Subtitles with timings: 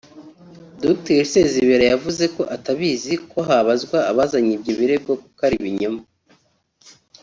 [0.83, 6.01] Dr Sezibera yavuze ko atabizi ko habazwa abazanye ibyo birego kuko ari ibinyoma